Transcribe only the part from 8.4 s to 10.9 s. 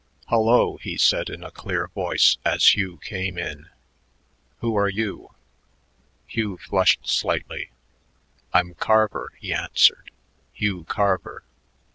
"I'm Carver," he answered, "Hugh